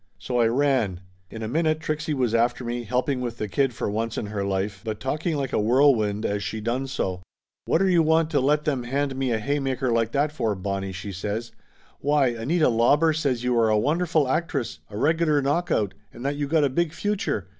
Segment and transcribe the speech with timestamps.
[0.17, 1.01] So I ran.
[1.29, 4.43] In a minute Trixie was after me, helping with the kid for once in her
[4.43, 7.21] life, but talking like a whirlwind as she done so.
[7.65, 11.11] "Whatter you want to let them hand me a haymaker like that for, Bonnie?" she
[11.11, 11.51] says.
[11.99, 16.47] "Why, Anita Lauber says you are a wonderful actress, a regular knockout, and that you
[16.47, 17.45] got a big future.